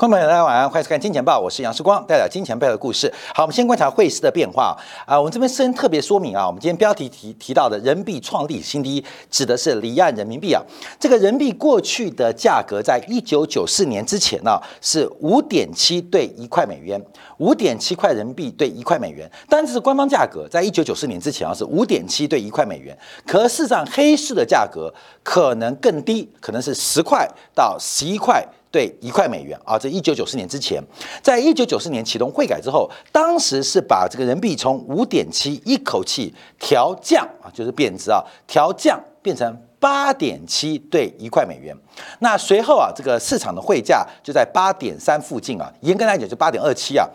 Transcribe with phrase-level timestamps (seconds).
[0.00, 3.12] 观众朋友，大家晚上欢迎收看《金钱报》，我是杨世光，带来金钱背后的故事。
[3.34, 5.18] 好，我们先观察汇市的变化啊。
[5.18, 10.62] 我们这边先特别说明啊，我们今天标题提提到的人民币创历史新低，指的是离岸人民币啊。
[10.98, 16.98] 这个人民币过去的价格，在一九九四年之前呢，是五点七对一块美元，
[17.36, 19.30] 五点七块人民币对一块美元。
[19.50, 22.96] 但是官方价格在一九九四年之前啊，是五点七对一块美元。
[23.26, 24.90] 可事实上，黑市的价格
[25.22, 28.42] 可能更低，可能是十块到十一块。
[28.70, 30.82] 对一块美元啊，这一九九四年之前，
[31.22, 41.76] 在一九九四年启动汇改之后，当时是把这个人民币从五点七一口气调降啊，就是贬值啊，调降变成八点七对一块美元。
[42.20, 47.08] 那随后啊，这个市场的汇价就在八点三附近啊，严格来讲就八点二七啊。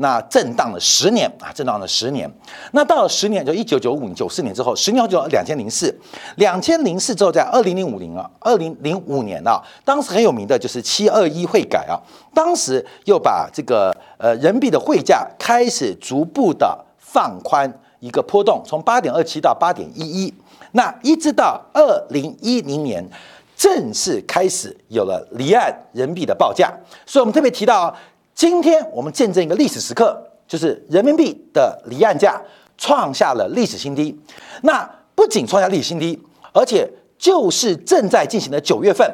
[0.00, 2.28] 那震荡了十年啊，震荡了十年。
[2.72, 5.94] 那到了十年，就一九九五、九四年之后，十年后就两千零四，
[6.36, 12.00] 两千零四之后，在二零零五年啊，二零零五年啊，当时很有名的就是七二一会改啊，
[12.32, 20.34] 当时又把这个呃人民币的汇价开始逐步的放宽一个波动，从八点二七到八点一一，
[20.72, 23.06] 那一直到二零一零年
[23.54, 26.72] 正式开始有了离岸人民币的报价，
[27.04, 27.94] 所以我们特别提到。
[28.40, 32.40] 今天我们见证一个历史时刻，就是人民币的离岸价
[32.78, 34.18] 创下了历史新低。
[34.62, 34.82] 那
[35.14, 36.18] 不仅创下历史新低，
[36.54, 39.06] 而且就是正在进行的九月份，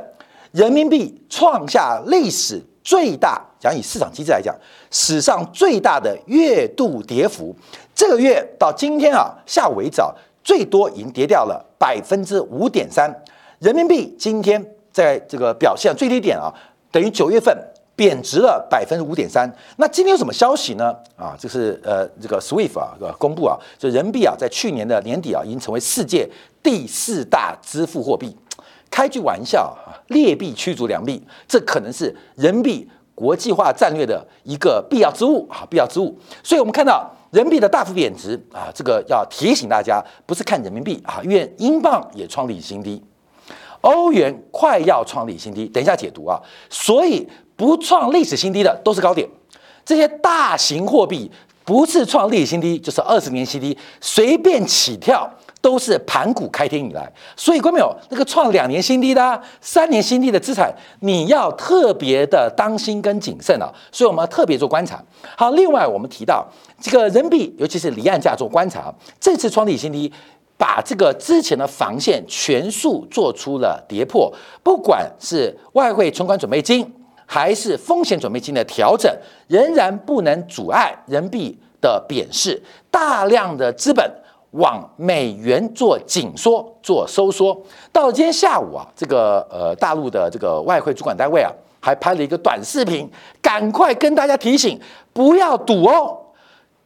[0.53, 4.55] 人民币创下历史最大，讲以市场机制来讲，
[4.93, 7.53] 史上最大的月度跌幅。
[7.97, 10.01] 这个月到今天啊，下午为止，
[10.45, 13.13] 最多已经跌掉了百分之五点三。
[13.59, 16.55] 人民币今天在这个表现最低点啊，
[16.93, 17.53] 等于九月份。
[17.97, 19.51] 贬值了百分之五点三。
[19.79, 20.95] 那今天有什么消息呢？
[21.17, 26.29] 啊，就是呃，这个 SWIFT 啊，公布啊，就人民币啊，在去年的年底啊，已经成为世界
[26.63, 28.37] 第四大支付货币。
[28.91, 36.17] 开句玩笑啊，劣币驱逐良币，这可能是人民币国际化战略的一个必要之物啊，必要之物。
[36.45, 43.03] 所以我们看到人民币的大幅贬值啊，这个要提醒大家，不是看人民币啊，因为英镑也创历史新低，
[43.81, 45.67] 欧元快要创历史新低。
[45.67, 46.39] 等一下解读啊，
[46.69, 47.27] 所以。
[47.57, 49.29] 不创历史新低的都是高点，
[49.85, 51.31] 这些大型货币
[51.65, 55.29] 不是创历史新低就是二十年新低，随便起跳
[55.61, 57.11] 都是盘古开天以来。
[57.35, 63.73] 所以，观众朋友，那个创两年新低的、三年新低的资产，你要特别的当心跟谨慎啊。
[63.91, 65.03] 所以，我们要特别做观察。
[65.37, 66.47] 好，另外我们提到
[66.81, 70.13] 这个人民币，尤其是离岸价做观察，这次创历史新低，
[70.57, 76.93] 把这个之前的防线全数做出了跌破，不管是外汇存款准备金。
[77.27, 79.15] 还是风险准备金的调整，
[79.49, 82.63] 仍然不能阻碍人民币的贬势。
[82.91, 84.11] 大量的资本
[84.53, 87.61] 往美元做紧缩、做收缩。
[87.93, 93.11] 到了今天下午啊，这个呃大陆的这个外汇主管单位啊，还拍了一个短视频，
[93.43, 94.81] 赶快跟大家提醒，
[95.13, 96.19] 不要赌哦，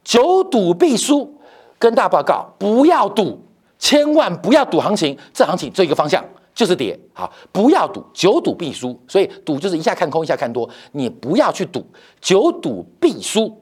[0.03, 1.37] 久赌必输。
[1.79, 3.43] 跟大家报告，不要赌，
[3.79, 6.23] 千万不要赌行情，这行情只有一个方向。
[6.61, 8.95] 就是跌，好，不要赌，久赌必输。
[9.07, 11.83] 所以赌就是一下看空，一下看多，你不要去赌，
[12.21, 13.59] 久赌必输，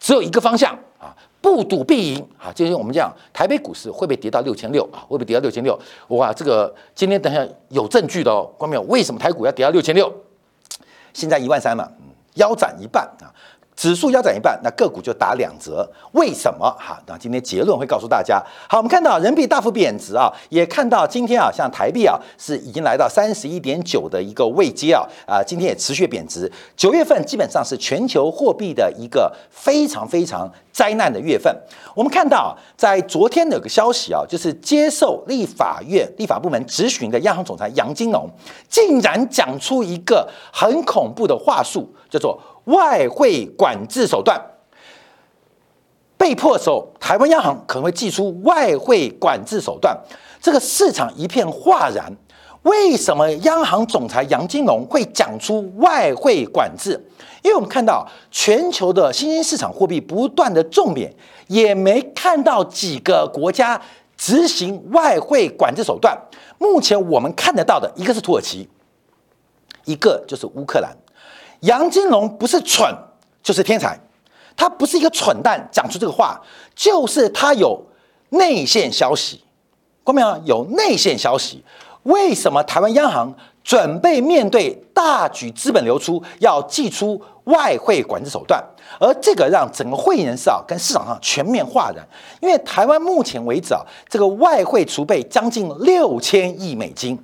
[0.00, 2.50] 只有一个方向啊，不赌必赢啊。
[2.52, 5.06] 就是我们讲台北股市会不会跌到六千六啊？
[5.06, 5.78] 会不会跌到六千六？
[6.08, 8.82] 哇，这个今天等下有证据的哦，关没有？
[8.82, 10.12] 为什么台股要跌到六千六？
[11.12, 11.88] 现在一万三嘛，
[12.34, 13.30] 腰斩一半啊。
[13.76, 15.86] 指数腰斩一半，那个股就打两折。
[16.12, 16.64] 为什么？
[16.78, 18.42] 哈，那今天结论会告诉大家。
[18.68, 26.50] 好，我们看到人民币大幅贬值啊，也看到今天啊，像台币啊，是已经来到三十一点九的一个位阶啊，啊，今天也持续贬值。
[26.74, 31.54] 九月份基本上是全球货币的一个非常非常灾难的月份。
[31.94, 38.26] 我们看到，在昨天有个消息啊，就是接受立法院立法部门质询的央行总裁杨金龙，
[38.70, 42.40] 竟然讲出一个很恐怖的话术，叫做。
[42.66, 44.40] 外汇管制手段
[46.16, 49.98] 被迫的时候，台湾央行可能会祭出外汇管制手段，
[50.40, 52.16] 这个市场一片哗然。
[52.62, 57.00] 为什么央行总裁杨金龙会讲出外汇管制？
[57.42, 61.14] 因为我们看到全球的新兴市场货币不断的重贬，
[61.46, 63.80] 也没看到几个国家
[64.16, 66.18] 执行外汇管制手段。
[66.58, 68.68] 目前我们看得到的一个是土耳其，
[69.84, 70.96] 一个就是乌克兰。
[71.66, 72.92] 杨金龙不是蠢
[73.42, 73.98] 就是天才，
[74.56, 76.40] 他不是一个蠢蛋，讲出这个话
[76.74, 77.84] 就是他有
[78.30, 79.42] 内线消息，
[80.04, 80.40] 看没有？
[80.44, 81.62] 有内线消息。
[82.04, 83.34] 为什么台湾央行
[83.64, 88.62] 准备面对大举资本流出，要祭出外汇管制手段？
[89.00, 92.06] 而这个让整个会议人士啊，跟市场上全面哗然。
[92.40, 97.18] 因为台湾目前为止啊，这个外汇储备将近六千亿美金。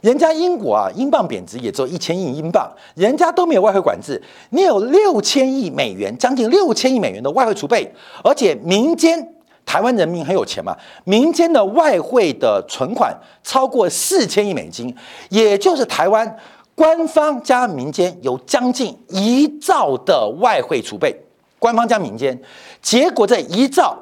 [0.00, 4.20] 人家英国啊，英镑贬值也只有一千亿英镑，人家都没有外汇管制，
[4.50, 7.92] 你有六千亿美元，将近六千亿美元的外汇储备，
[8.24, 9.34] 而且民间
[9.66, 14.94] 台湾人民很有钱嘛，民间的外汇的存款超过四千亿美金，
[15.28, 16.36] 也就是台湾
[16.74, 21.14] 官方加民间有将近一兆的外汇储备，
[21.58, 22.40] 官方加民间，
[22.80, 23.96] 结果这一兆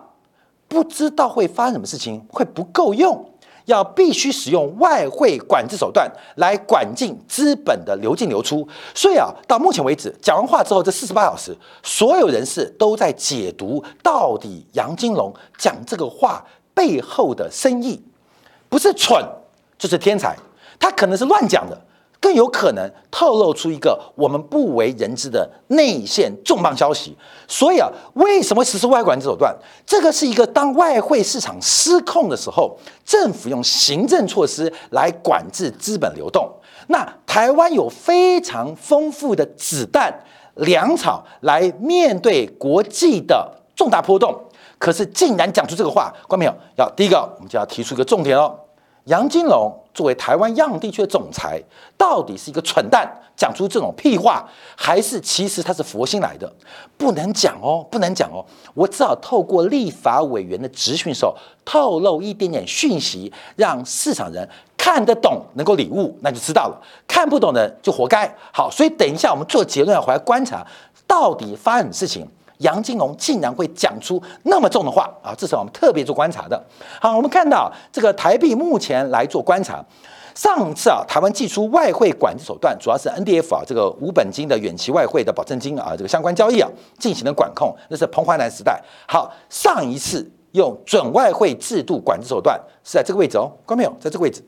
[0.68, 3.28] 不知道会发生什么事情，会不够用。
[3.68, 16.42] 要必须使用外汇管制手段来管进资本的流进流出，所以啊，到目前为止讲完话之后，这四十八小时，所有人士都在解读到底杨金龙讲这个话
[16.72, 18.02] 背后的深意，
[18.70, 19.22] 不是蠢
[19.78, 20.34] 就是天才，
[20.80, 21.78] 他可能是乱讲的。
[22.20, 27.16] 更有可能透露出一个我们不为人知的内线重磅消息。
[27.46, 29.56] 所以啊，为什么实施外管制手段？
[29.86, 36.50] 这个是一个当外汇市场失控的时候，政府用行政措施来管制资本流动。
[36.88, 40.12] 那台湾有非常丰富的子弹
[40.56, 44.34] 粮草来面对国际的重大波动，
[44.78, 48.58] 可是竟然讲出这个话，观众朋友，要第一个，我们就要提出一个重点哦。
[49.04, 51.62] 杨金龙作为台湾亚地区的总裁，
[51.96, 54.46] 到底是一个蠢蛋讲出这种屁话，
[54.76, 56.52] 还是其实他是佛心来的？
[56.96, 58.44] 不能讲哦，不能讲哦。
[58.74, 61.34] 我只好透过立法委员的质询时候，
[61.64, 64.46] 透露一点点讯息，让市场人
[64.76, 66.78] 看得懂，能够领悟，那就知道了。
[67.06, 68.30] 看不懂的就活该。
[68.52, 70.66] 好，所以等一下我们做结论要回来观察，
[71.06, 72.28] 到底发生什么事情。
[72.58, 75.34] 杨金龙竟然会讲出那么重的话啊！
[75.36, 76.62] 这是我们特别做观察的。
[77.00, 79.84] 好，我们看到这个台币目前来做观察。
[80.34, 86.68] 上次啊，台湾祭出外汇管制手段，主要是 NDF 啊，这个无本金的远期外汇的保证金啊，这个相关交易啊，
[86.98, 87.74] 进行了管控。
[87.88, 88.80] 那是彭淮南时代。
[89.06, 93.90] 好，上一次用准外汇制度管制手段是在这个位置哦，看到没有？
[94.00, 94.44] 在这个位置，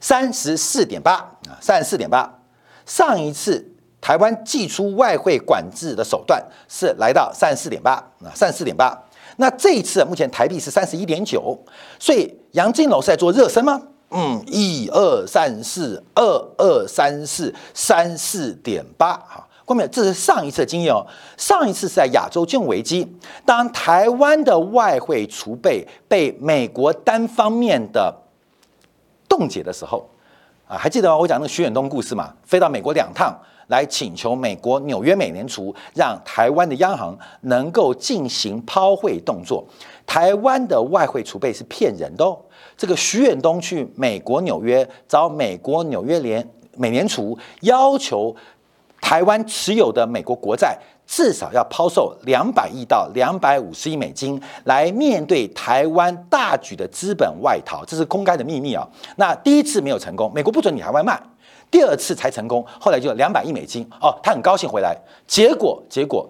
[0.00, 2.38] 三十四点八啊，三十四点八。
[2.84, 3.69] 上一次。
[4.10, 8.92] 台湾祭出外汇管制的手段是来到三十四点八啊，三十四点八。
[9.36, 11.56] 那这一次目前台币是三十一点九，
[11.96, 13.80] 所以杨金龙是在做热身吗？
[14.10, 16.24] 嗯，一二三四，二
[16.58, 19.12] 二三四，三四点八。
[19.28, 21.06] 好，后面这是上一次的经验哦。
[21.36, 23.06] 上一次是在亚洲金融危机，
[23.46, 28.12] 当台湾的外汇储备被美国单方面的
[29.28, 30.10] 冻结的时候，
[30.66, 31.16] 啊，还记得吗？
[31.16, 33.32] 我讲那个徐远东故事嘛，飞到美国两趟。
[33.70, 39.64] 来请求美国纽约美联储让台湾的央行能够进行抛汇动作。
[40.04, 42.36] 台湾的外汇储备是骗人的哦。
[42.76, 46.46] 这个徐远东去美国纽约找美国纽约联
[46.76, 48.34] 美联储，要求
[49.00, 50.76] 台湾持有的美国国债
[51.06, 58.88] 至少要抛售两百亿到两百五十亿美金，来面对台湾大举的资本外逃，这是公开的秘密啊。
[59.16, 61.20] 那第一次没有成功，美国不准你海外卖。
[61.70, 64.96] 第二次才成功，后来就两百亿美金哦，他很高兴回来，
[65.26, 66.28] 结果结果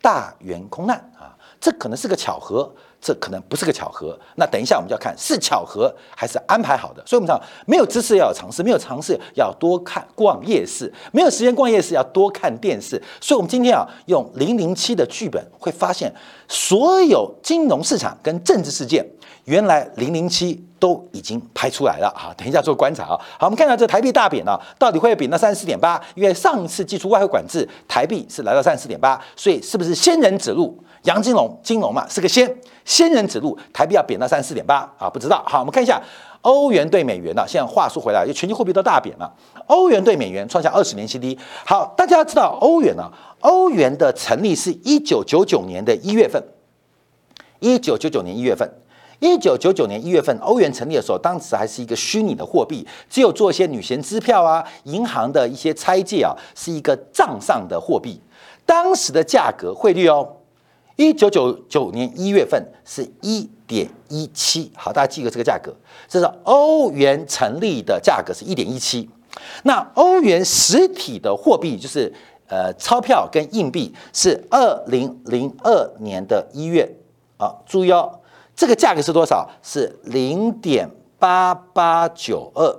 [0.00, 4.18] 大圆空难啊，这可能是个巧合，这可能不是个巧合。
[4.36, 7.02] 那等一下我们就要看是巧合还是安排好的。
[7.04, 13.00] 所以我们讲没有知识要有尝试，没有尝试要多看逛夜市，没有时间逛夜市要多看电视。
[13.20, 16.10] 所以我们今天啊用零零七的剧本，会发现
[16.48, 19.06] 所有金融市场跟政治事件，
[19.44, 20.66] 原来零零七。
[20.80, 22.34] 都已经拍出来了啊！
[22.36, 23.20] 等一下做观察啊。
[23.38, 26.00] 好，我们看到这台币大贬啊，到底会贬到三十四点八？
[26.14, 30.82] 因为上一次祭出外汇管制，台币是来到三十四点八，所以是不是仙人指路？
[31.02, 32.52] 杨金龙金龙嘛是个仙，
[32.84, 35.08] 仙人指路，台币要贬到三十四点八啊？
[35.08, 35.44] 不知道。
[35.46, 36.00] 好，我们看一下
[36.40, 37.44] 欧元对美元呢。
[37.46, 39.30] 现在话说回来，就全球货币都大贬了，
[39.66, 41.38] 欧元对美元创下二十年新低。
[41.66, 43.10] 好，大家要知道欧元呢，
[43.40, 46.42] 欧元的成立是一九九九年的一月份，
[47.58, 48.70] 一九九九年一月份。
[49.20, 58.20] 一九九九年一月份，欧元成立的时候，当时还是一个虚拟的货币，只有做一些女贤支票啊，银行的一些拆借啊，是一个账上的货币。
[58.64, 60.36] 当时的价格汇率哦，
[60.96, 64.72] 一九九九年一月份是一点一七。
[64.74, 65.74] 好，大家记个这个价格，
[66.08, 69.08] 这是欧元成立的价格是一点一七。
[69.64, 72.10] 那欧元实体的货币就是
[72.48, 76.90] 呃钞票跟硬币是二零零二年的一月
[77.36, 78.16] 啊，注意哦。
[78.60, 79.48] 这个价格是多少？
[79.62, 80.86] 是零点
[81.18, 82.76] 八八九二，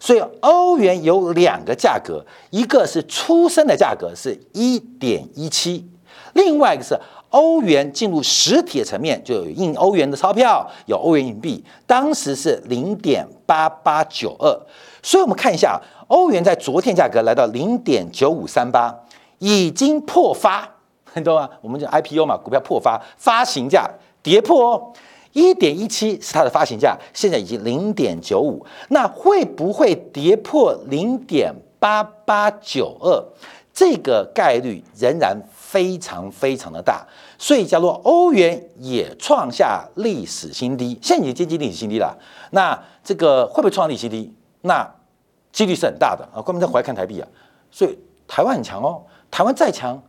[0.00, 5.86] 所以欧元有两个价格，一个是出生的价格是一点一七，
[6.32, 14.58] 另外一个是欧元进入实体的层面，就有印欧元的钞票，有欧元硬币，当时是零点八八九二，
[15.02, 19.00] 所以我们看一下，欧元在昨天价格来到零点九五三八，
[19.36, 20.66] 已经破发，
[21.04, 23.86] 很多啊，我们讲 IPO 嘛，股票破发，发行价。
[24.24, 24.92] 跌破哦，
[25.32, 33.24] 一点一七是它的发行价，现在已经零点九五，那会不会跌破零点八八九二？
[33.72, 37.04] 这个概率仍然非常非常的大，
[37.36, 42.16] 所以假如欧元也创下历史新低，现在已经接近历史新低了，
[42.52, 44.32] 那这个会不会创历史新低？
[44.62, 44.88] 那
[45.52, 46.40] 几率是很大的啊！
[46.40, 47.28] 关门在回来看台币啊，
[47.70, 50.00] 所以台湾很强哦，台湾再强，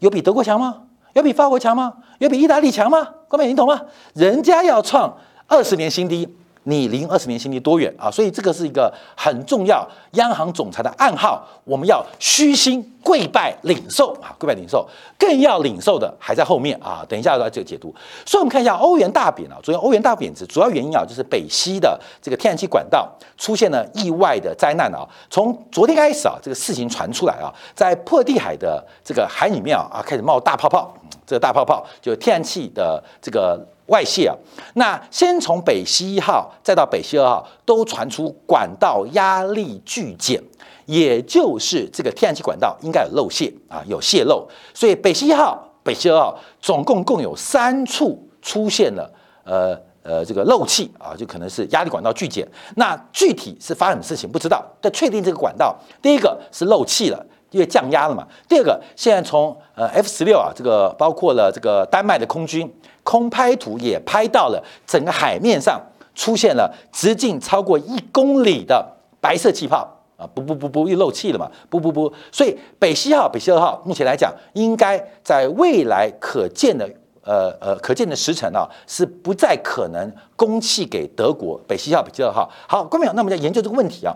[0.00, 0.82] 有比德国强吗？
[1.14, 1.92] 有比法国强吗？
[2.18, 3.06] 有比意大利强吗？
[3.28, 3.80] 各位，你懂吗？
[4.14, 5.14] 人家要创
[5.46, 6.26] 二十年新低，
[6.64, 8.10] 你离二十年新低多远啊？
[8.10, 14.88] 所以这个是一个很重要央行总裁的暗号，我们要虚心跪拜领受啊，跪拜领受，
[15.18, 17.04] 更要领受的还在后面啊。
[17.08, 17.94] 等一下来这个解读。
[18.24, 25.06] 所以我们看一下欧元大贬啊，昨天欧元大贬值主要原因啊，就是北溪的这个天然气管道出现了意外的灾难啊。
[25.28, 30.94] 从昨天开始啊，这个事情传出来啊，在破地海的这个海里面啊，啊开始冒大泡泡。
[31.32, 34.36] 这个大泡泡就天然气的这个外泄啊，
[34.74, 40.38] 那先从北溪一号再到北溪二号都传出管道压力巨减，
[40.84, 49.10] 也就是这个天然气管道应该有漏泄啊，有泄漏，所以北溪一号、北溪二号总共共有三处出现了
[49.44, 52.46] 呃呃这个漏气啊，就可能是压力管道巨减。
[52.76, 57.24] 那具体是发生什么事情不知道，但确定这个管道第一个是漏气了。
[57.52, 58.26] 因为降压了嘛。
[58.48, 62.68] 第二个，现在从呃 F 十六啊，这个包括了这个丹麦的空军
[63.04, 65.80] 空拍图也拍到了整个海面上
[66.14, 68.84] 出现了直径超过一公里的
[69.20, 76.88] 白色气泡啊，不不不不又漏气了嘛，不不不，所以北溪号、北溪二号目前来讲，应该在未来可见的
[77.24, 81.60] 呃呃可见的时辰啊，是不再可能供气给德国。
[81.66, 84.14] 北溪号、北溪二号，好，观众朋友，那我们在研究这个问题啊。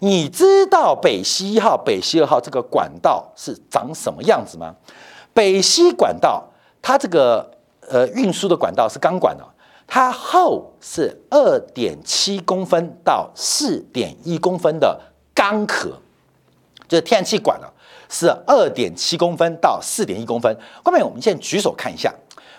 [0.00, 4.74] 你知道北溪一号、北溪二号这个管道是长什么样子吗？
[5.32, 6.42] 北溪管道
[6.82, 7.50] 它这个
[7.88, 9.44] 呃运输的管道是钢管的，
[9.86, 14.98] 它厚是二点七公分到四点一公分的
[15.34, 15.90] 钢壳，
[16.88, 17.70] 就是天然气管了，
[18.08, 20.56] 是二点七公分到四点一公分。
[20.82, 22.12] 后面我们现在举手看一下，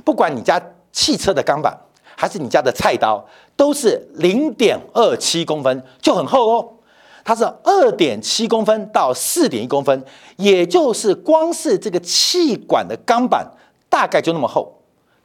[0.06, 1.76] 不管你家汽车的钢板
[2.16, 6.74] 还是你家的菜刀，都是零点二七公分，就很厚哦。
[7.24, 10.04] 它是二点七公分到四点一公分，
[10.38, 13.46] 也就是光是这个气管的钢板
[13.90, 14.82] 大概就那么厚，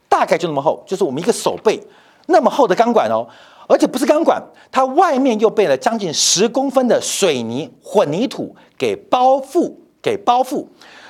[0.07, 1.81] 大概就那么厚，就是我们一个手背
[2.27, 3.27] 那么厚的钢管哦，
[3.67, 10.65] 而且不是钢管，它外面又被了将近十公分的水泥混凝土给包覆，给包覆，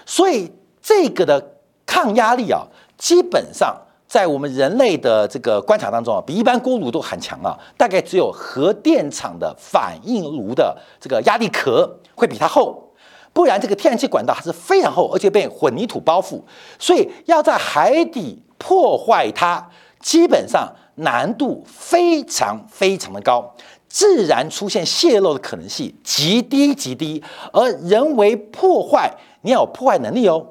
[0.06, 0.52] 所以
[0.82, 2.68] 这个的抗压力啊，
[2.98, 3.76] 基本上。
[4.18, 12.92] 在我们人类的这个观察当中啊，比一般锅炉都很强啊，大概只有核电厂的反应炉的这个压力壳会比它厚，
[13.32, 16.42] 不然这个天然气管道还是非常厚，而且被混凝土包覆，
[16.80, 19.70] 所以要在海底破坏它，
[20.00, 23.54] 基本上难度非常非常的高，
[23.88, 30.44] 自然出现泄漏的可能性极低极低，而人为破坏你要有破坏能力哦，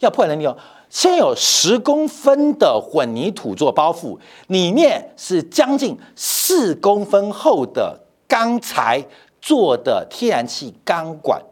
[0.00, 0.56] 要破坏能力哦。
[0.94, 7.98] 先有十公分的混凝土做包覆，里面是将近四公分厚的
[8.28, 9.04] 钢材
[9.42, 11.42] 做的天然气钢管，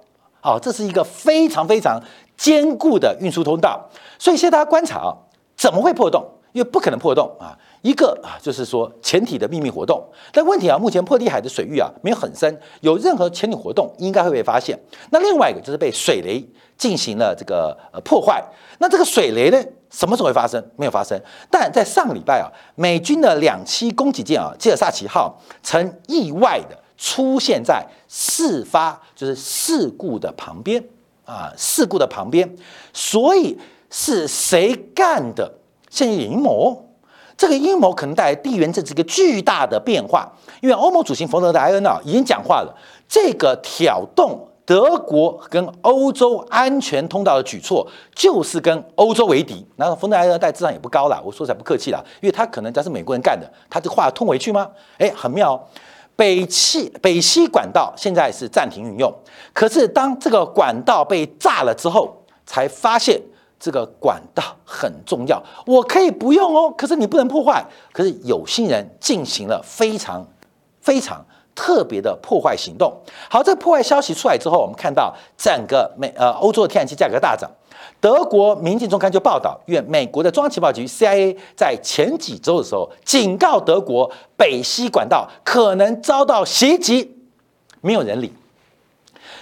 [0.41, 2.01] 好，这是一个非常非常
[2.37, 3.91] 坚固的运输通道。
[4.17, 5.11] 所以现在大家观察啊，
[5.57, 6.25] 怎么会破洞？
[6.53, 7.59] 因为不可能破洞啊。
[7.83, 10.03] 一个啊，就是说潜艇的秘密活动。
[10.33, 14.79] 但问题啊，目前破地海的水域啊没有很深，有任何潜艇活动应该会被发现。
[15.11, 16.45] 那另外一个就是被水雷。
[16.79, 18.43] 进行了这个呃破坏，
[18.79, 20.61] 那这个水雷呢，什么时候会发生？
[20.75, 21.21] 没有发生。
[21.49, 30.83] 但在上个礼拜啊，美军的两栖攻击舰啊，基尔萨奇号曾意外的出现在事发就是事故的旁边
[31.25, 32.53] 啊，事故的旁边。
[32.93, 33.57] 所以
[33.89, 35.53] 是谁干的？
[35.89, 36.92] 现在阴谋，
[37.43, 40.33] 这个阴谋可能带来地缘政治一个巨大的变化。
[40.61, 42.73] 因为欧盟主席冯德莱恩啊已经讲话了，
[43.09, 44.49] 这个挑动。
[44.65, 47.85] 德国跟欧洲安全通道的举措，
[48.15, 49.67] 就是跟欧洲为敌。
[49.75, 54.69] 然后冯德莱恩带智商也不高了，我说才不客气了，因为他可能他是美国人干的，他这话通回去吗？
[54.99, 55.61] 哎，很妙。
[56.15, 59.13] 北气北溪管道现在是暂停运用，
[59.53, 63.21] 可是当这个管道被炸了之后，才发现
[63.63, 67.65] 这个管道很重要，我可以不用哦，可是你不能破坏。
[67.93, 70.27] 可是有心人进行了非常
[70.81, 71.25] 非常。
[71.55, 72.91] 特别的破坏行动。
[73.29, 77.49] 好，这破坏消息出来之后，我们看到整个美呃欧洲的天然气价格大涨。
[78.01, 87.15] 德国《民进周刊》就报道，因为美国的中央情报局 CIA 在前几周的时候警告德国北溪管道可能遭到袭击，
[87.83, 88.33] 没有人理。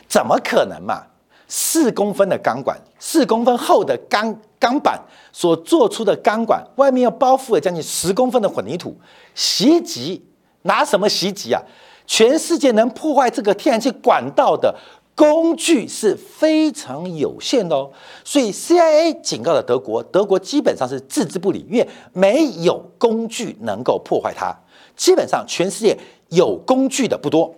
[0.08, 1.04] 怎么可能嘛？
[1.52, 4.98] 四公分的钢管，四公分厚的钢钢板
[5.32, 8.96] 所做出的钢管，外面又包覆了将近十公分的混凝土，
[9.34, 10.24] 袭击
[10.62, 11.60] 拿什么袭击啊？
[12.06, 14.74] 全世界能破坏这个天然气管道的
[15.16, 17.90] 工具是非常有限的哦。
[18.24, 24.56] 所以 CIA 警告了德国，德国基本上是置之不理，因为没有工具能够破坏它。
[24.96, 27.52] 基本上全世界有工具的不多，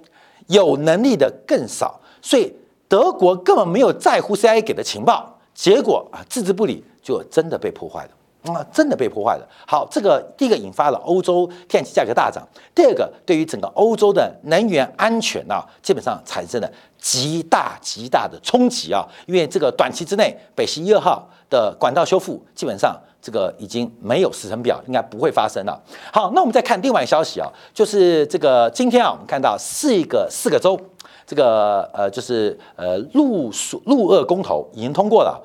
[0.46, 2.54] 有能力的更少，所以
[2.92, 8.52] 德国根本没有在乎 CIA 给的情报，结果啊置之不理，就真的被破坏了。
[8.52, 9.48] 啊，真的被破坏了。
[9.66, 19.08] 好，这个第一个引发了欧洲天然气价格大涨，第二个对于整个欧洲的能源安全啊，基本上产生了极大极大的冲击啊。
[19.24, 25.80] 因为这个短期之内，北溪一二号的管道修复基本上这个已经没有时程表，应该不会发生了。
[26.12, 30.76] 好，那我们再看另外一个消息啊，就是这个今天啊，我们看到四个四个州，
[31.24, 33.50] 这个呃就是呃陆
[33.84, 35.40] 陆俄公投已经通过了。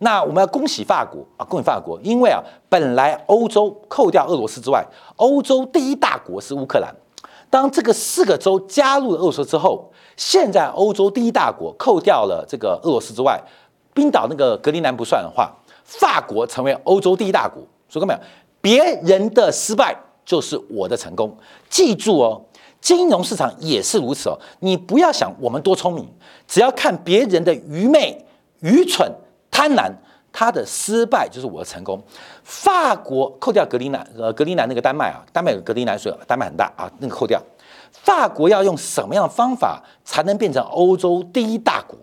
[0.00, 6.92] 那我们要恭喜法国啊，恭喜法国，因为啊，本来欧洲扣掉俄罗斯之外，欧洲第一大国是乌克兰。
[7.48, 13.40] 当这个四个州加入了俄罗斯之后，现在欧洲第一大国扣掉了这个俄罗斯之外，
[13.94, 15.52] 冰岛那个格陵兰不算的话，
[15.98, 17.62] 法国成为欧洲第一大国。
[17.88, 18.20] 说过没有？
[18.60, 21.36] 别人的失败就是我的成功。
[21.68, 22.40] 记住哦，
[22.80, 24.38] 金融市场也是如此哦。
[24.60, 26.08] 你不要想我们多聪明，
[26.46, 28.24] 只要看别人的愚昧、
[28.60, 29.10] 愚蠢。
[29.50, 29.92] 贪婪，
[30.32, 32.02] 他的失败就是我的成功。
[32.42, 37.38] 法国扣掉格陵兰，呃，格陵兰那个丹麦啊，丹麦有格陵兰水，丹麦很大啊，那个扣掉。
[37.90, 41.98] 法国要用什么样的方法才能变成欧洲第一大国？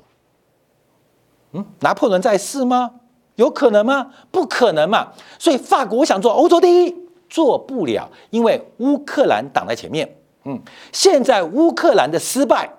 [1.53, 2.91] 嗯，拿破仑在世吗？
[3.39, 4.07] 有可能吗？
[4.31, 5.07] 不可能嘛。
[5.39, 6.95] 所以法国想做欧洲第一，
[7.29, 10.17] 做不了，因为乌克兰挡在前面。
[10.43, 10.59] 嗯，
[10.91, 12.69] 现在乌克兰的失败，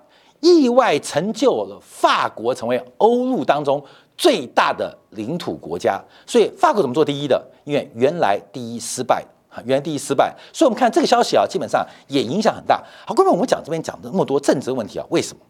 [0.40, 3.82] 意外成就了法国成为欧陆当中。
[4.16, 7.42] 最大的领土国家，所以法国怎么做第一的？
[7.64, 12.84] 因为原来第一失败啊，原来第一失败，所以我们看这个消息啊，基本上也影响很大。
[13.06, 15.40] 好，各位，我们讲这边讲的那么多政治问题啊，为什么？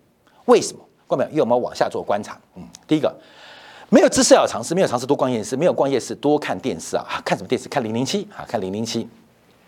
[0.44, 0.80] 为什么？
[1.08, 2.38] 各位，因为我们往下做观察。
[2.54, 3.12] 嗯，第一个，
[3.90, 7.04] 没有知识要尝试，没有尝试多逛夜市，没有逛夜市多看电视啊。
[7.24, 7.68] 看什么电视？
[7.68, 9.06] 看零零七啊，看零零七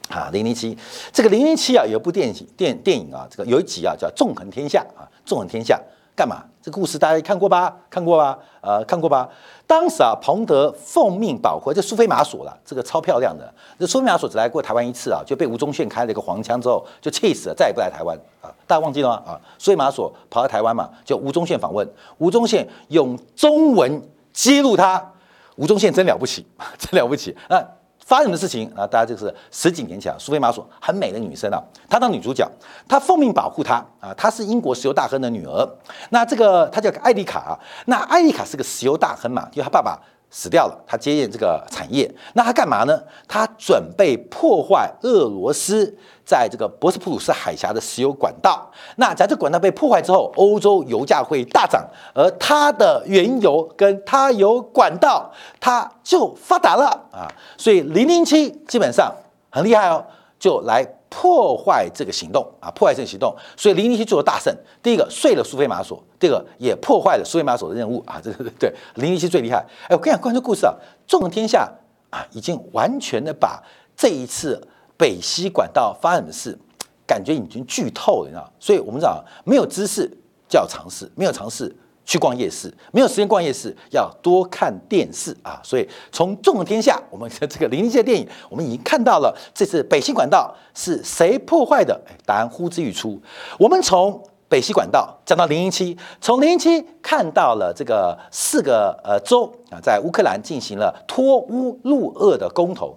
[0.08, 0.78] 啊，零零七。
[1.12, 5.76] 这个零零七啊，有部电影电电影啊，这个有一集啊叫《纵横天下》啊，《纵横天下》。
[6.14, 6.44] 干嘛？
[6.60, 7.74] 这故事大家看过吧？
[7.90, 8.38] 看过吧？
[8.60, 9.28] 呃，看过吧？
[9.66, 13.52] 当时啊，彭德奉命保护这苏菲玛索了，这个超漂亮的。
[13.78, 18.52] 这苏菲玛索只来过台湾一次啊，就被吴宗宪开了一个黄腔之后，就气死了，再也不来台湾啊。
[18.66, 19.14] 大家忘记了吗？
[19.26, 25.12] 啊，苏菲玛索跑到台湾嘛，就吴宗宪访问，吴宗宪用中文揭露他，
[25.56, 26.46] 吴宗宪真了不起，
[26.78, 27.60] 真了不起啊！
[28.04, 32.48] 发生的事情啊，大家就是十几年前，苏菲玛索很美的女生啊，她当女主角，
[32.88, 35.68] 她奉命保护她啊，她是英国石油大亨的女儿。
[36.10, 39.98] 那这个她叫艾丽卡，那艾丽卡是个石油大亨嘛，因为她爸爸
[40.32, 42.12] 死掉了，他接任这个产业。
[42.32, 43.00] 那他干嘛呢？
[43.28, 45.96] 他准备破坏俄罗斯。
[46.24, 57.26] 在这个博斯普鲁斯海峡的石油管道，那在这管道被破坏之后，欧洲油价会大涨，而它的原油跟它有管道，它就发达了啊！
[57.58, 59.12] 所以零零七基本上
[59.50, 60.02] 很厉害哦，
[60.42, 63.32] 就来破坏这个行动啊，破坏这个行动。
[63.56, 64.52] 所以零零七做了大胜，
[64.82, 68.20] 第一个碎了苏菲玛索，第二个也破坏了苏菲玛索的任务啊！
[68.20, 69.64] 这个对零零七最厉害。
[69.84, 70.74] 哎，我跟你讲，关注故事啊，
[71.06, 71.72] 纵横天下
[72.10, 73.62] 啊，已经完全的把
[73.96, 74.60] 这一次。
[74.94, 76.56] 北溪管道发生的事，
[77.04, 78.52] 感觉已经剧透了，你知道？
[78.60, 80.08] 所以我们讲，没有知识
[80.48, 85.60] 就要尝试，没有尝试去逛夜市，没有时间逛夜市，要多看电视啊！
[85.62, 92.00] 所以从《纵横天下》我们的这个零零七电影，我们已经看到了这次北溪管道是谁破坏的？
[92.06, 93.20] 哎答案呼之欲出。
[93.58, 102.96] 我们从北溪管道讲到零零七，从零零七看到了这个四个呃州啊，在乌克兰进行了脱乌入俄的公投，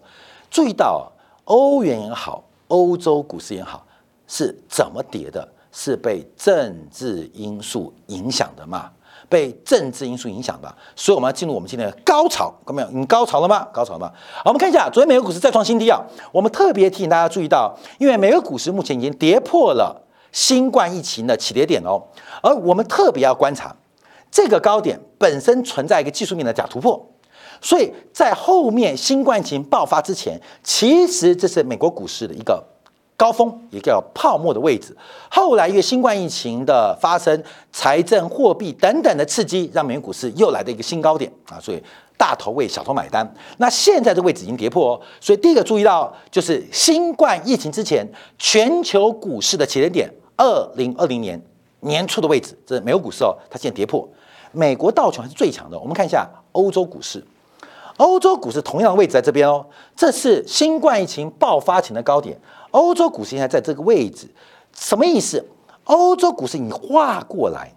[0.50, 1.12] 注意到。
[1.48, 3.86] 欧元也好，欧洲股市也好，
[4.26, 5.48] 是怎么跌的？
[5.72, 8.92] 是被政治因素影响的嘛？
[9.30, 12.88] 被政治因素影响的，所以我们要进入我们今天的高潮，看到没有？
[12.92, 13.68] 你高潮了吗？
[13.74, 14.12] 高潮了吗？
[14.44, 16.02] 好，我们看一下，昨天美国股市再创新低啊！
[16.32, 22.02] 我们特别提醒大家注意到，因为美国股市目前已经跌破了新冠疫情的起跌点哦，
[22.42, 23.76] 而我们特别要观察
[24.30, 27.10] 这个高点本身存在一个技术面的假突破。
[27.62, 32.62] 所以在后面新冠疫情爆发之前，其实这是美国股市的一个
[33.18, 34.96] 高峰，也叫泡沫的位置。
[35.30, 41.60] 后来因为新冠疫情的发生、财政、货币等等的刺激，让美元股市又来的一个新高点啊。
[41.60, 41.82] 所以
[42.18, 43.34] 大头为小头买单。
[43.58, 45.02] 那现在的位置已经跌破哦。
[45.22, 48.06] 所以第一个注意到就是新冠疫情之前
[48.38, 51.42] 全球股市的起点点，二零二零年
[51.80, 54.08] 年初的位置，这是美国股市哦，它现在跌破。
[54.52, 55.80] 美国道琼还是最强的。
[55.80, 57.24] 我们看一下欧洲股市。
[57.98, 62.38] 欧洲股市同样的位置在这边哦，这是新冠疫情爆发前的高点。
[62.76, 64.28] 欧洲股市现在在这个位置，
[64.74, 65.46] 什么意思？
[65.86, 67.74] 欧洲股市你画过来，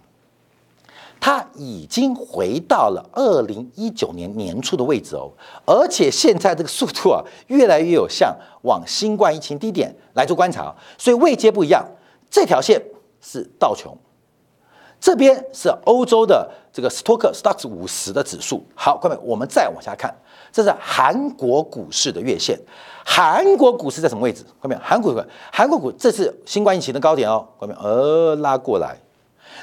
[1.20, 5.30] 它已经回到了二零一九年年初的位置哦，
[5.64, 11.86] 而且现在这个速度啊，越来越有向往新冠疫情低点来做观察，所以位阶不一样。
[12.28, 12.82] 这条线
[13.20, 13.96] 是道琼，
[15.00, 18.64] 这边是欧洲的这个斯托克 Stocks 五十的指数。
[18.74, 20.14] 好，各位，我们再往下看，
[20.52, 22.58] 这是韩国股市的月线。
[23.04, 24.44] 韩国股市在什么位置？
[24.60, 27.46] 各位，韩国股，韩国股，这是新冠疫情的高点哦。
[27.58, 28.96] 各位，呃，拉过来。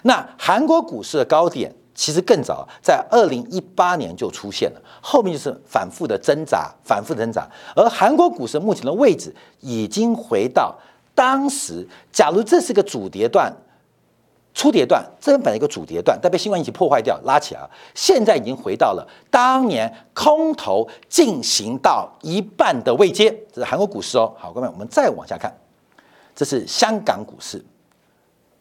[0.03, 7.47] 那韩国股市的高点其实更早，在二零一八年就出现了，后面就是反复的挣扎，反复的挣扎。
[7.75, 10.75] 而韩国股市目前的位置已经回到。
[11.13, 13.49] 当时，假如这是个主跌段、
[14.55, 17.69] 初跌段，这本来一个主跌段，但被新冠疫情破坏掉，拉起来了。
[17.93, 24.33] 现在已经回到了当年空头进行到一半的位阶，这是韩国股市哦。
[24.39, 25.53] 好，各位，我们再往下看，
[26.33, 27.63] 这是香港股市。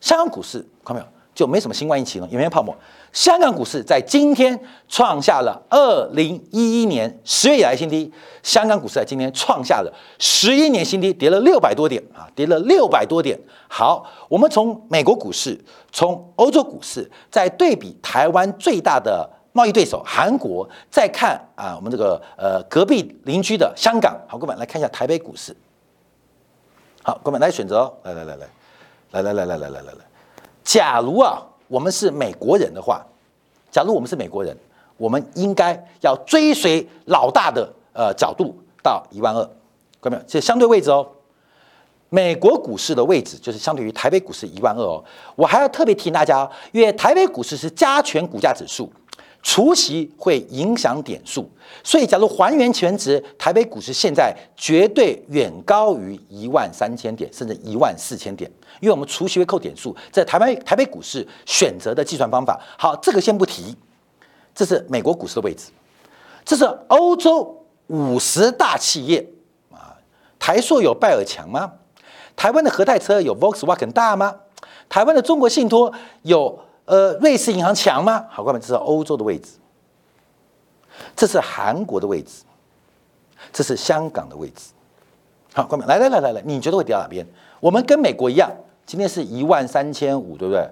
[0.00, 1.06] 香港股市看到没有？
[1.34, 2.74] 就没什么新冠疫情了，也没有泡沫。
[3.12, 8.12] 香港股市在今天创下了二零一一年十月以来新低。
[8.42, 13.38] 香港股市在今天创下了十一年新低，跌了六百多点啊，跌了六百多点。
[13.68, 15.58] 好，我们从美国股市、
[15.92, 24.16] 从欧洲股市，再对比台湾最大的贸易对手韩国，再看啊，我们这个呃隔壁邻居的香港。
[24.28, 25.56] 好，各位来看一下台北股市。
[27.02, 28.46] 好，各位来选择，来来来来，
[29.12, 30.13] 来来来来来来来来。
[30.64, 33.04] 假如啊，我们是美国人的话，
[33.70, 34.56] 假如我们是美国人，
[34.96, 39.42] 我们应该要追随老大的呃角度到一万二，
[40.00, 40.22] 看到没有？
[40.26, 41.06] 这相对位置哦。
[42.08, 45.04] 美国股市的位置就是相对于台北股市一万二哦。
[45.34, 48.90] 我还要特别提醒大家，因为台北股市是加权股价指数。
[49.46, 51.46] 除息会影响点数，
[51.84, 62.58] 所以假如还原全值，台北股市现在绝对远高于一万三千点，甚至一万四千点，因为我们除息会扣点数，在台湾台北股市选择的计算方法。
[62.78, 63.76] 好，这个先不提，
[64.54, 65.66] 这是美国股市的位置，
[66.42, 69.28] 这是欧洲五十大企业
[69.70, 69.92] 啊，
[70.38, 71.70] 台塑有拜尔强吗？
[72.34, 74.34] 台湾的和泰车有 Volkswagen 大吗？
[74.88, 76.58] 台湾的中国信托有？
[76.86, 78.26] 呃，瑞士银行强吗？
[78.28, 79.52] 好，各位，这是欧洲的位置，
[81.16, 82.44] 这是韩国的位置，
[83.52, 84.72] 这是香港的位置。
[85.54, 87.26] 好，各位，来来来来来，你觉得会跌到哪边？
[87.60, 88.50] 我们跟美国一样，
[88.84, 90.68] 今天是一万三千五，对不对？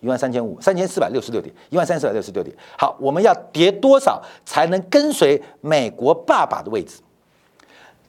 [0.00, 2.54] 一万三千五，三千四百六十六点，一万三四百六十六点。
[2.76, 7.00] 好，我们要跌多少才能跟随美国爸爸的位置？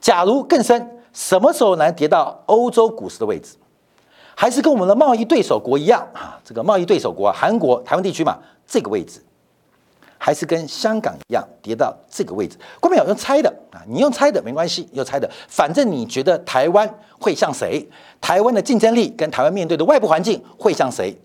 [0.02, 3.56] 假如更深，什么时候能跌到欧洲股市的位置？
[4.36, 9.24] 还是跟我们的贸易对手国一样啊，这个贸易对手国韩国、台湾地区嘛，这个位置，
[10.18, 12.58] 还是跟香港一样跌到这个位置。
[12.80, 17.88] 关键有用猜的啊，你用猜的没关系，用猜的，反正你觉得台湾会像谁？
[18.20, 21.18] 台湾的竞争力跟台湾面对的外部环境会像谁？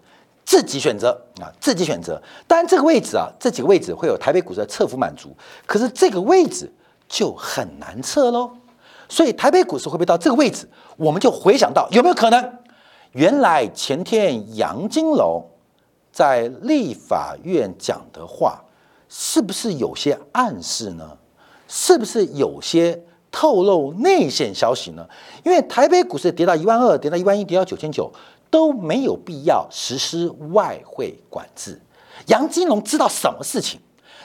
[0.44, 2.20] 自己选择啊，自己选择。
[2.46, 6.72] 当然这个位置啊，这几个位置会有台北股市的侧幅满足，可是这个位置
[7.08, 8.50] 就很难测喽。
[9.08, 10.68] 所以台北股市会不会到这个位置？
[10.96, 12.58] 我们就回想到有没有可能？
[13.12, 15.44] 原来前天杨金龙
[16.12, 18.62] 在立法院讲的话，
[19.08, 21.18] 是不是有些暗示呢？
[21.66, 25.08] 是不是有些透露内线消息呢？
[25.44, 28.10] 因为台北股市跌到一万二，跌到一万一，跌到九千九，
[28.50, 31.80] 都没有必要实施外汇管制。
[32.26, 33.80] 杨金龙知道什么事情？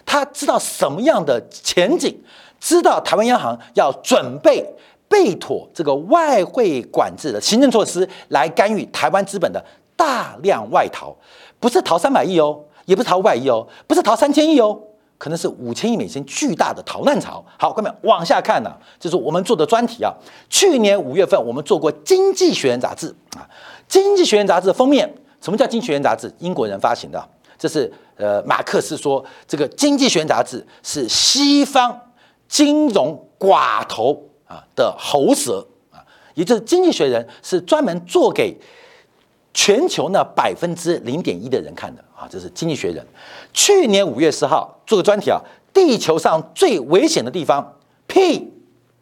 [0.06, 2.16] 他知道什么样的前景？
[2.60, 4.76] 知道台湾央行要准备。
[5.08, 9.64] 备妥这个外汇管制的行政措施来干预台湾资本的
[9.96, 11.16] 大量外逃，
[11.60, 14.78] 不是逃三百亿哦，也不是逃五百亿哦，不是逃三千亿哦，
[15.18, 17.44] 可能是五千亿美金巨大的逃难潮。
[17.58, 20.14] 好，各位往下看呢，就是我们做的专题啊。
[20.50, 23.40] 去年五月份我们做过《经济学人》杂志啊，
[23.88, 26.34] 《经济学人》杂志的封面，什么叫《经济学人》杂志？
[26.40, 27.24] 英国人发行的，
[27.58, 31.98] 这是呃马克思说这个《经济学人》杂志是西方
[32.50, 34.22] 金融寡头。
[34.76, 38.58] 的喉舌啊，也就是《经济学人》是专门做给
[39.54, 43.02] 全球呢百分之零点一的人看的啊，这是《经济学人》
[43.54, 45.40] 去年五月十号做个专题啊，
[45.74, 47.74] 地球上最危险的地方，
[48.06, 48.52] 屁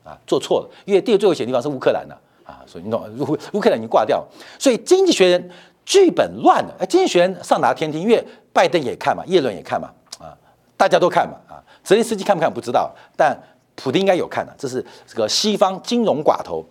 [0.04, 4.24] 啊，做错了，因为地球最危险的地方是乌克兰的啊，所以你懂乌乌克兰已经挂掉，
[4.60, 5.50] 所以《经济学人》
[5.86, 9.90] 剧本乱了，哎，《经济学人》上达天听，因为拜登也看嘛，叶伦也看嘛，
[10.20, 10.38] 啊，
[10.78, 13.36] 大家都看嘛，啊，泽连斯基看不看不知道，但。
[13.76, 16.64] 普丁应该有看的，这是这个西方金融寡头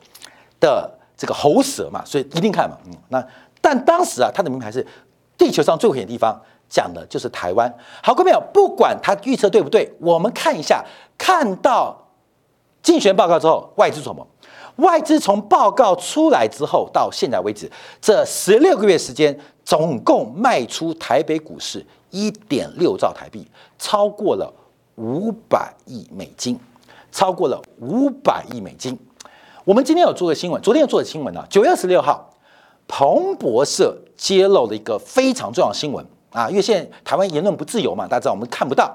[0.60, 2.76] 的这个喉舌嘛，所以一定看嘛。
[2.86, 3.24] 嗯，那
[3.60, 4.86] 但当时啊，他的名牌是
[5.36, 7.72] 地球上最危险的地方，讲的就是台湾。
[8.02, 10.84] 好，各位朋友，不管他预测对不对，我们看一下，
[11.18, 12.08] 看到
[12.82, 14.26] 竞选报告之后，外资什么？
[14.76, 23.46] 外资从报告出来之后到现在为止，这十六个月时间，总共卖出台北股市一点六兆台币，
[23.78, 24.50] 超过了
[24.96, 26.58] 五百亿美金，
[27.12, 28.98] 超过了五百亿美金。
[29.64, 32.30] 我们今天有做个新闻，昨天有做的新闻呢，九月二十六号，
[32.88, 38.92] 彭博社揭露了一个非常重要的新闻啊，因为现在台湾言论不自由嘛，大家知道我们看不到，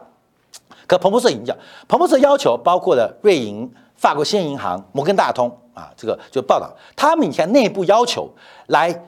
[0.85, 1.55] 可彭博社已经讲，
[1.87, 5.57] 彭博社要求包括了瑞银、法国兴业银行、摩根大通。
[5.77, 8.27] 啊，这个就报道，他们以前内部要求
[8.65, 9.05] 来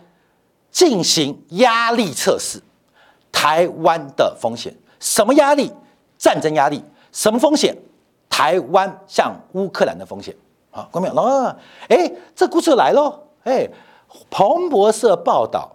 [0.69, 2.61] 进行压力测试，
[3.31, 5.71] 台湾的风险什么压力？
[6.19, 7.75] 战争压力什么风险？
[8.39, 10.33] 台湾像乌克兰的风险。
[10.71, 11.55] 好，观众朋友，
[11.89, 13.67] 哎，这故事来喽，哎，
[14.29, 15.69] 彭博社报道，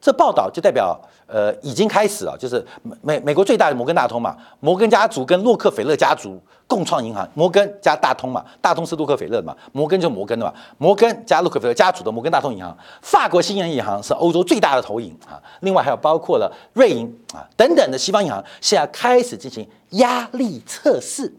[0.00, 0.98] 这报道就代表。
[1.26, 2.64] 呃，已经开始了，就是
[3.02, 21.30] 美美国最大的摩根大通嘛，摩根家族跟洛克菲勒家族共创银行，摩根加大通嘛，大通是洛克菲勒的嘛，摩根就摩根的嘛，摩根加洛克菲勒家族的摩根大通银行，法国兴业银行是欧洲最大的投银啊，另外还有包括了瑞银啊等等的西方银行，现在开始进行压力测试，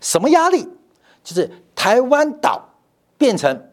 [0.00, 0.68] 什么压力？
[1.24, 2.68] 就是台湾岛
[3.16, 3.64] 变成。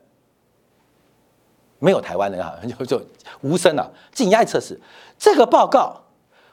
[1.80, 3.06] 没有台湾人啊， 就就
[3.42, 3.92] 无声了。
[4.12, 4.80] 进行压力测试，
[5.20, 6.02] 这个报告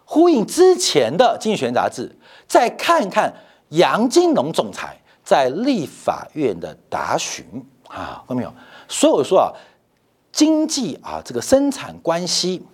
[0.04, 2.14] 呼应之前的《经济学人》杂志。
[2.46, 3.32] 再看看
[3.70, 7.46] 杨金龙总裁在立法院的答询
[7.88, 8.52] 啊，看到没有？
[8.88, 9.48] 所以我说啊，
[10.32, 12.66] 经济啊，这个生产关系、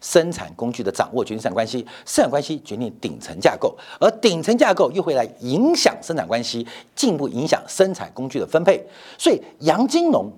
[0.00, 8.86] 生产工具的掌握决定生产关系，生产关系决定顶层架构，而顶层架构又会来影响生产关系，进一步影响生产工具的分配。
[9.18, 10.32] 所以杨金龙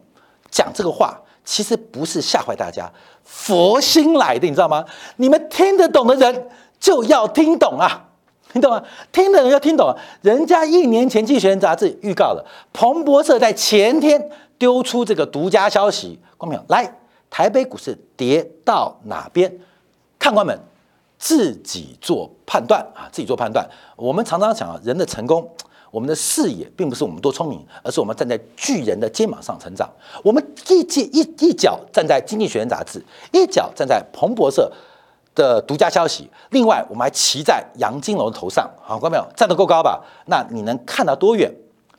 [0.50, 1.20] 讲这个话。
[1.50, 2.92] 其实不是吓坏大家，
[3.24, 4.84] 佛心来的，你知道吗？
[5.16, 8.10] 你们听得懂的人就要听懂啊，
[8.52, 8.84] 你懂吗？
[9.12, 9.96] 听的人要听懂。
[10.20, 12.44] 人家一年前《经济学人》杂志预告了，
[12.74, 16.98] 彭博社在前天丢出这个独家消息，光明来，
[17.30, 19.52] 台北股市跌到哪边？
[20.18, 20.58] 看官们
[21.18, 23.68] 自己做判断啊，自己做判断。
[23.96, 25.48] 我们常常讲啊，人的成功。
[25.90, 29.88] 我们的视野并不是我们多聪明，而是我们站在巨人的肩膀上成长。
[30.22, 34.70] 我们一脚一一脚站在《经济学人》杂志，一脚站在彭博社
[35.34, 36.28] 的独家消息。
[36.50, 38.70] 另外，我们还骑在杨金龙的头上。
[38.82, 40.04] 好，观众朋友，站得够高吧？
[40.26, 41.50] 那你能看到多远？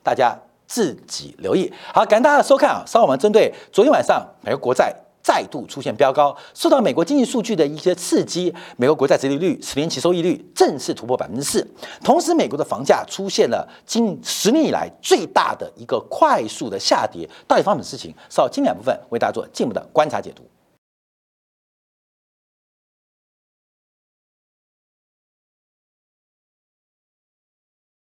[0.04, 0.38] 大家
[0.68, 1.74] 自己留意。
[1.92, 2.84] 好，感谢大家的收看啊！
[2.86, 4.96] 稍后我们针对昨天晚上美国国债。
[5.22, 11.66] 再度出现飙高，受到美国经济数据的一些刺激，美国国债殖利率、十年期收益率正式突破百分之四。
[12.04, 17.30] 同时，美国的房价出现了近十年以来最大的一个快速的下跌。
[17.48, 18.14] 到底发生什么事情？
[18.30, 20.44] 稍后精简部分为大家做进一步的观察解读。